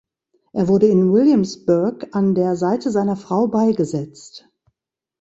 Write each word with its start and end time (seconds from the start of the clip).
Er 0.51 0.67
wurde 0.67 0.87
in 0.87 1.13
Williamsburg 1.13 2.07
an 2.15 2.33
der 2.33 2.55
Seite 2.55 2.89
seiner 2.89 3.15
Frau 3.17 3.45
beigesetzt. 3.47 4.49